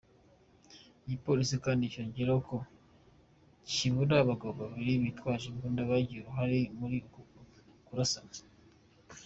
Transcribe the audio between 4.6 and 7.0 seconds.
babiri bitwaje imbunda bagize uruhare muri